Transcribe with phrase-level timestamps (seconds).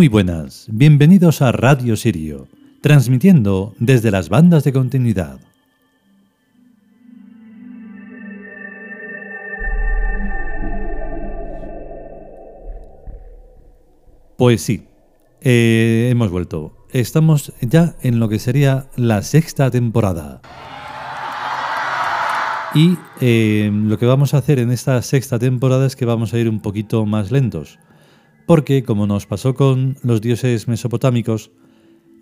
[0.00, 2.48] Muy buenas, bienvenidos a Radio Sirio,
[2.80, 5.38] transmitiendo desde las bandas de continuidad.
[14.38, 14.86] Pues sí,
[15.42, 16.74] eh, hemos vuelto.
[16.92, 20.40] Estamos ya en lo que sería la sexta temporada.
[22.74, 26.38] Y eh, lo que vamos a hacer en esta sexta temporada es que vamos a
[26.38, 27.78] ir un poquito más lentos.
[28.46, 31.50] Porque, como nos pasó con los dioses mesopotámicos,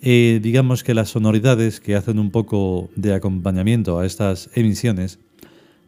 [0.00, 5.18] eh, digamos que las sonoridades que hacen un poco de acompañamiento a estas emisiones,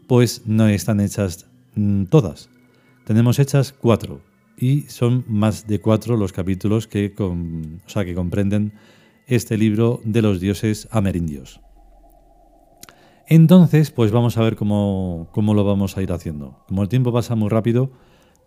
[0.06, 2.50] pues no están hechas mm, todas.
[3.04, 4.22] Tenemos hechas cuatro
[4.56, 7.14] y son más de cuatro los capítulos que,
[7.86, 8.72] sea, que comprenden
[9.26, 11.60] este libro de los dioses amerindios.
[13.26, 16.64] Entonces, pues vamos a ver cómo, lo vamos a ir haciendo.
[16.66, 17.92] Como el tiempo pasa muy rápido,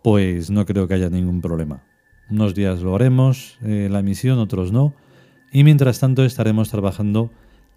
[0.04, 1.82] pues no creo que haya ningún problema.
[2.28, 4.92] Unos días lo haremos, eh, la emisión, otros no,
[5.50, 7.30] y mientras tanto estaremos trabajando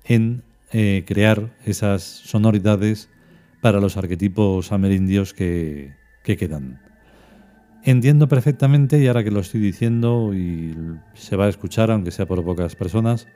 [0.04, 3.08] en eh, crear esas sonoridades
[3.62, 6.82] para los arquetipos amerindios que quedan.
[7.84, 10.76] Entiendo perfectamente, y ahora que lo estoy diciendo y
[11.14, 13.30] se va a escuchar, aunque sea por pocas personas,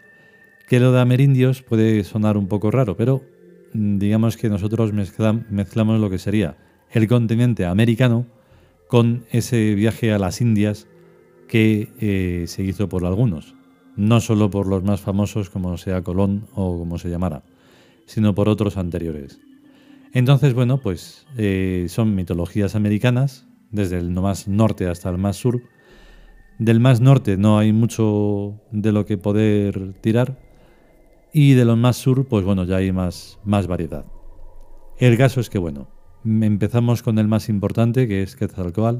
[0.68, 3.24] que lo de amerindios puede sonar un poco raro, pero
[3.74, 6.58] mm, digamos que nosotros mezclamos lo que sería
[6.90, 8.41] el continente americano
[8.92, 10.86] con ese viaje a las Indias
[11.48, 13.56] que eh, se hizo por algunos,
[13.96, 17.42] no solo por los más famosos como sea Colón o como se llamara,
[18.06, 19.40] sino por otros anteriores.
[20.12, 25.62] Entonces, bueno, pues eh, son mitologías americanas desde el más norte hasta el más sur.
[26.60, 30.38] Del más norte no hay mucho de lo que poder tirar
[31.32, 34.04] y de lo más sur, pues bueno, ya hay más, más variedad.
[34.98, 35.88] El caso es que, bueno,
[36.24, 39.00] empezamos con el más importante, que es Quetzalcoatl.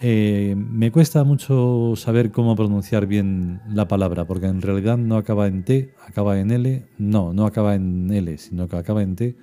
[0.00, 5.46] Eh, me cuesta mucho saber cómo pronunciar bien la palabra, porque en realidad no acaba
[5.46, 6.86] en T, acaba en L.
[6.98, 9.36] No, no acaba en L, sino que acaba en T.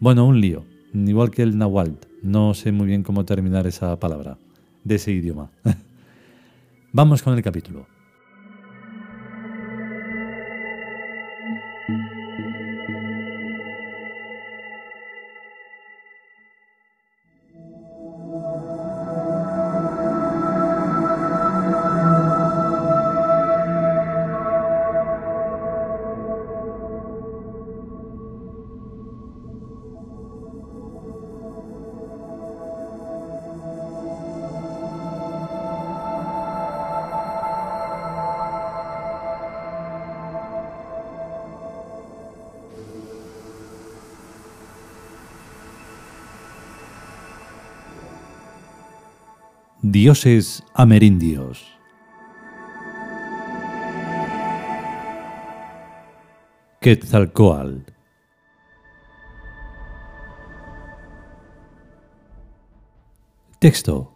[0.00, 2.08] Bueno, un lío, igual que el Nahuatl.
[2.22, 4.38] No sé muy bien cómo terminar esa palabra
[4.82, 5.50] de ese idioma.
[6.92, 7.93] Vamos con el capítulo.
[49.94, 51.64] Dioses amerindios.
[56.80, 57.92] Quetzalcoatl.
[63.60, 64.12] Texto.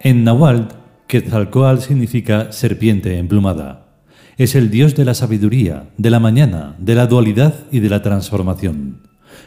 [0.00, 0.74] En Nahuatl,
[1.06, 4.00] Quetzalcoatl significa serpiente emplumada.
[4.36, 8.02] Es el dios de la sabiduría, de la mañana, de la dualidad y de la
[8.02, 9.03] transformación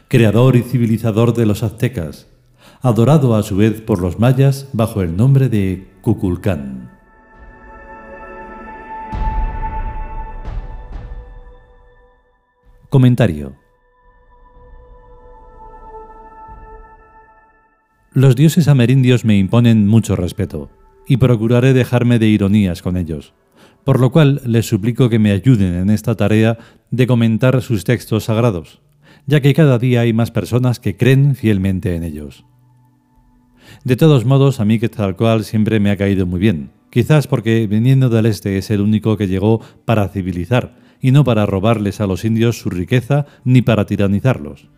[0.08, 2.28] creador y civilizador de los aztecas,
[2.82, 6.92] adorado a su vez por los mayas bajo el nombre de Cuculcán.
[12.90, 13.56] Comentario
[18.14, 20.70] Los dioses amerindios me imponen mucho respeto,
[21.08, 23.34] y procuraré dejarme de ironías con ellos,
[23.84, 26.58] por lo cual les suplico que me ayuden en esta tarea
[26.92, 28.82] de comentar sus textos sagrados
[29.26, 32.46] ya que cada día hay más personas que creen fielmente en ellos.
[33.84, 38.10] De todos modos, a mí Quetzalcoatl siempre me ha caído muy bien, quizás porque viniendo
[38.10, 42.26] del este es el único que llegó para civilizar y no para robarles a los
[42.26, 44.70] indios su riqueza ni para tiranizarlos.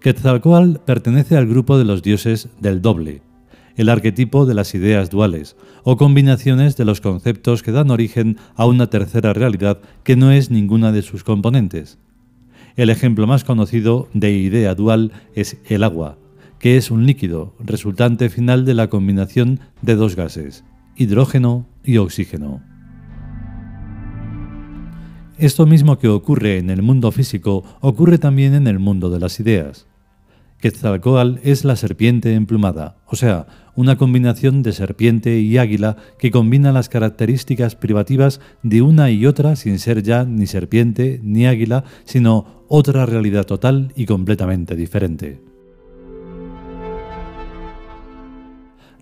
[0.00, 3.22] Quetzalcoatl pertenece al grupo de los dioses del doble,
[3.76, 8.66] el arquetipo de las ideas duales, o combinaciones de los conceptos que dan origen a
[8.66, 11.98] una tercera realidad que no es ninguna de sus componentes.
[12.76, 16.18] El ejemplo más conocido de idea dual es el agua,
[16.58, 20.64] que es un líquido resultante final de la combinación de dos gases,
[20.96, 22.62] hidrógeno y oxígeno.
[25.38, 29.40] Esto mismo que ocurre en el mundo físico ocurre también en el mundo de las
[29.40, 29.86] ideas.
[30.62, 36.72] Quetzalcoatl es la serpiente emplumada, o sea, una combinación de serpiente y águila que combina
[36.72, 42.64] las características privativas de una y otra sin ser ya ni serpiente ni águila, sino
[42.68, 45.52] otra realidad total y completamente diferente.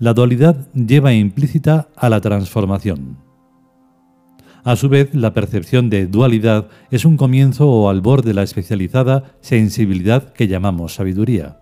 [0.00, 3.29] la dualidad lleva implícita a la transformación.
[4.64, 9.36] A su vez, la percepción de dualidad es un comienzo o albor de la especializada
[9.40, 11.58] sensibilidad que llamamos sabiduría.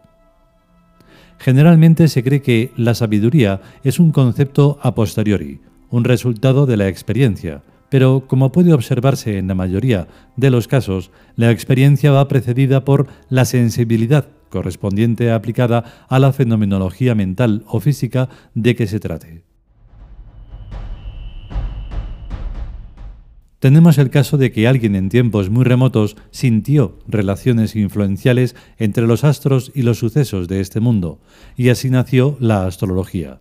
[1.39, 5.61] Generalmente se cree que la sabiduría es un concepto a posteriori,
[5.91, 11.11] un resultado de la experiencia, pero como puede observarse en la mayoría de los casos,
[11.37, 18.29] la experiencia va precedida por la sensibilidad correspondiente aplicada a la fenomenología mental o física
[18.55, 19.48] de que se trate.
[23.59, 29.25] Tenemos el caso de que alguien en tiempos muy remotos sintió relaciones influenciales entre los
[29.25, 31.19] astros y los sucesos de este mundo,
[31.57, 33.41] y así nació la astrología.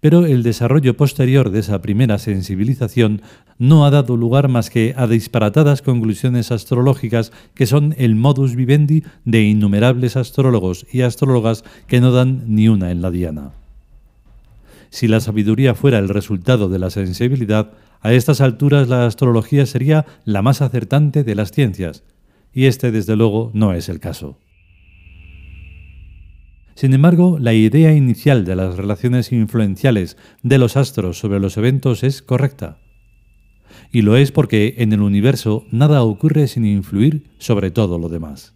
[0.00, 3.22] Pero el desarrollo posterior de esa primera sensibilización
[3.58, 9.04] no ha dado lugar más que a disparatadas conclusiones astrológicas que son el modus vivendi
[9.24, 13.52] de innumerables astrólogos y astrólogas que no dan ni una en la diana.
[14.90, 20.06] Si la sabiduría fuera el resultado de la sensibilidad, a estas alturas la astrología sería
[20.24, 22.04] la más acertante de las ciencias,
[22.52, 24.38] y este desde luego no es el caso.
[26.74, 32.04] Sin embargo, la idea inicial de las relaciones influenciales de los astros sobre los eventos
[32.04, 32.78] es correcta.
[33.90, 38.54] Y lo es porque en el universo nada ocurre sin influir sobre todo lo demás.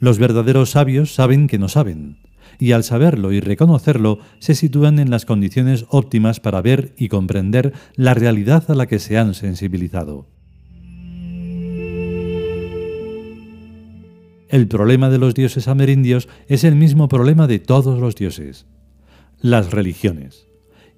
[0.00, 2.18] Los verdaderos sabios saben que no saben,
[2.58, 7.72] y al saberlo y reconocerlo se sitúan en las condiciones óptimas para ver y comprender
[7.94, 10.26] la realidad a la que se han sensibilizado.
[14.48, 18.66] El problema de los dioses amerindios es el mismo problema de todos los dioses,
[19.40, 20.46] las religiones,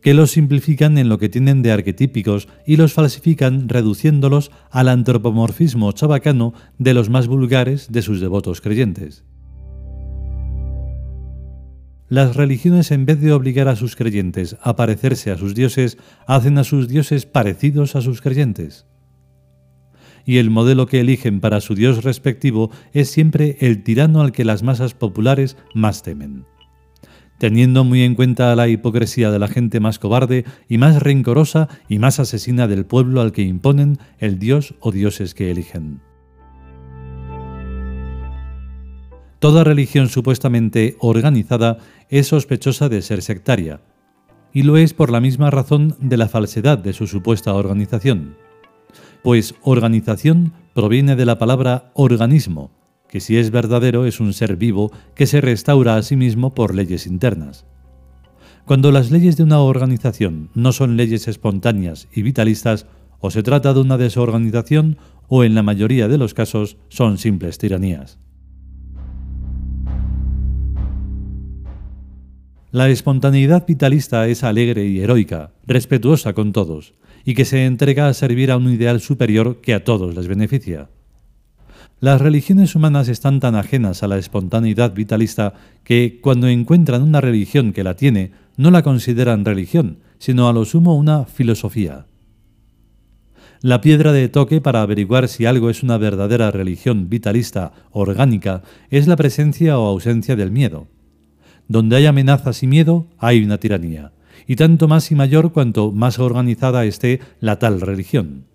[0.02, 5.90] que los simplifican en lo que tienen de arquetípicos y los falsifican reduciéndolos al antropomorfismo
[5.92, 9.24] chabacano de los más vulgares de sus devotos creyentes.
[12.08, 16.56] Las religiones, en vez de obligar a sus creyentes a parecerse a sus dioses, hacen
[16.56, 18.86] a sus dioses parecidos a sus creyentes.
[20.24, 24.44] Y el modelo que eligen para su dios respectivo es siempre el tirano al que
[24.44, 26.46] las masas populares más temen.
[27.38, 31.98] Teniendo muy en cuenta la hipocresía de la gente más cobarde y más rencorosa y
[31.98, 36.00] más asesina del pueblo al que imponen el dios o dioses que eligen.
[39.38, 43.80] Toda religión supuestamente organizada es sospechosa de ser sectaria,
[44.52, 48.36] y lo es por la misma razón de la falsedad de su supuesta organización.
[49.22, 52.72] Pues organización proviene de la palabra organismo,
[53.08, 56.74] que si es verdadero es un ser vivo que se restaura a sí mismo por
[56.74, 57.64] leyes internas.
[58.64, 62.86] Cuando las leyes de una organización no son leyes espontáneas y vitalistas,
[63.20, 64.98] o se trata de una desorganización
[65.28, 68.18] o en la mayoría de los casos son simples tiranías.
[72.70, 76.92] La espontaneidad vitalista es alegre y heroica, respetuosa con todos,
[77.24, 80.90] y que se entrega a servir a un ideal superior que a todos les beneficia.
[81.98, 87.72] Las religiones humanas están tan ajenas a la espontaneidad vitalista que, cuando encuentran una religión
[87.72, 92.04] que la tiene, no la consideran religión, sino a lo sumo una filosofía.
[93.62, 99.08] La piedra de toque para averiguar si algo es una verdadera religión vitalista orgánica es
[99.08, 100.86] la presencia o ausencia del miedo.
[101.68, 104.12] Donde hay amenazas y miedo, hay una tiranía,
[104.46, 108.46] y tanto más y mayor cuanto más organizada esté la tal religión.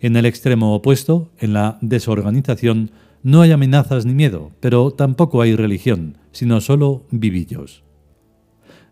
[0.00, 2.90] En el extremo opuesto, en la desorganización,
[3.22, 7.84] no hay amenazas ni miedo, pero tampoco hay religión, sino solo vivillos.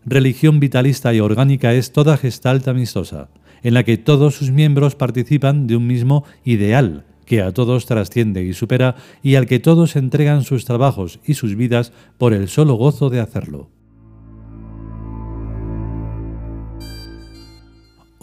[0.05, 3.29] Religión vitalista y orgánica es toda gestalt amistosa,
[3.61, 8.43] en la que todos sus miembros participan de un mismo ideal, que a todos trasciende
[8.43, 12.75] y supera y al que todos entregan sus trabajos y sus vidas por el solo
[12.75, 13.69] gozo de hacerlo.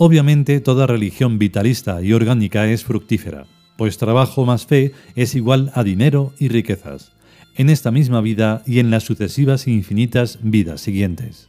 [0.00, 5.83] Obviamente toda religión vitalista y orgánica es fructífera, pues trabajo más fe es igual a
[5.83, 7.12] dinero y riquezas,
[7.57, 11.49] en esta misma vida y en las sucesivas e infinitas vidas siguientes.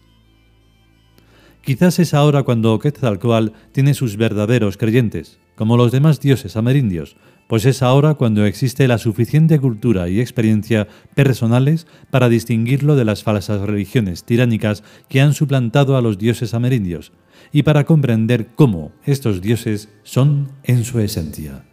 [1.62, 7.18] Quizás es ahora cuando Quetzalcoatl tiene sus verdaderos creyentes, como los demás dioses amerindios,
[7.50, 13.24] pues es ahora cuando existe la suficiente cultura y experiencia personales para distinguirlo de las
[13.24, 17.12] falsas religiones tiránicas que han suplantado a los dioses amerindios,
[17.51, 21.63] y para comprender cómo estos dioses son en su esencia.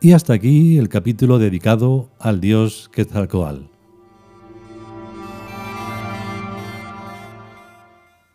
[0.00, 3.64] Y hasta aquí el capítulo dedicado al dios Quetzalcoatl.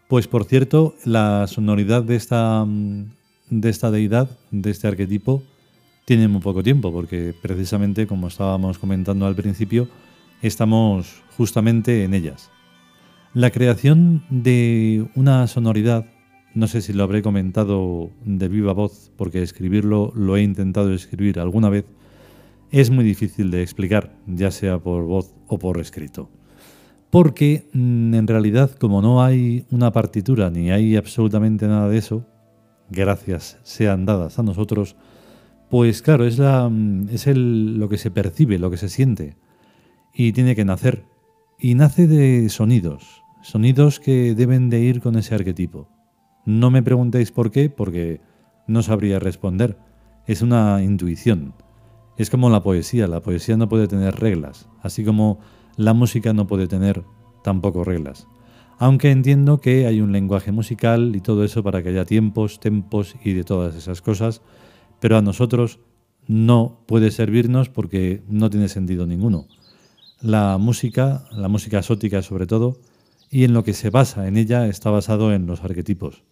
[0.10, 2.66] Pues por cierto, la sonoridad de esta,
[3.50, 5.42] de esta deidad, de este arquetipo,
[6.04, 9.88] tiene muy poco tiempo, porque precisamente, como estábamos comentando al principio,
[10.42, 12.52] estamos justamente en ellas.
[13.34, 16.06] La creación de una sonoridad,
[16.54, 21.40] no sé si lo habré comentado de viva voz, porque escribirlo lo he intentado escribir
[21.40, 21.86] alguna vez,
[22.72, 26.30] es muy difícil de explicar, ya sea por voz o por escrito.
[27.10, 32.26] Porque mm, en realidad, como no hay una partitura ni hay absolutamente nada de eso,
[32.90, 34.96] gracias sean dadas a nosotros,
[35.70, 39.38] pues claro, es, la, mm, es el, lo que se percibe, lo que se siente,
[40.14, 41.06] y tiene que nacer.
[41.60, 45.90] Y nace de sonidos, Sonidos que deben de ir con ese arquetipo.
[46.46, 48.20] No me preguntéis por qué, porque
[48.68, 49.78] no sabría responder.
[50.28, 51.54] Es una intuición.
[52.18, 53.08] Es como la poesía.
[53.08, 55.40] La poesía no puede tener reglas, así como
[55.78, 57.04] la música no puede tener
[57.44, 58.28] tampoco reglas.
[58.78, 63.16] Aunque entiendo que hay un lenguaje musical y todo eso para que haya tiempos, tempos
[63.24, 64.42] y de todas esas cosas,
[65.00, 65.80] pero a nosotros
[66.28, 69.46] no puede servirnos porque no tiene sentido ninguno.
[70.22, 72.78] La música, la música exótica sobre todo,
[73.30, 76.24] y en lo que se basa en ella está basado en los arquetipos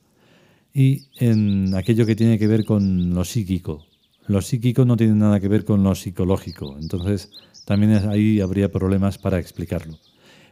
[0.73, 3.85] y en aquello que tiene que ver con lo psíquico.
[4.27, 7.31] Lo psíquico no tiene nada que ver con lo psicológico, entonces
[7.65, 9.97] también ahí habría problemas para explicarlo.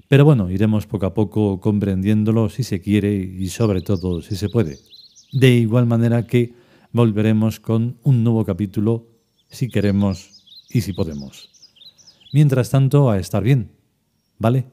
[0.08, 4.50] Pero bueno, iremos poco a poco comprendiéndolo si se quiere y sobre todo si se
[4.50, 4.80] puede.
[5.32, 6.54] De igual manera que
[6.92, 9.08] volveremos con un nuevo capítulo
[9.50, 11.50] si queremos y si podemos.
[12.34, 13.72] Mientras tanto, a estar bien.
[14.40, 14.66] ¿Vale?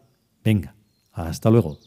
[0.43, 0.75] Venga.
[1.13, 1.79] Hasta luego.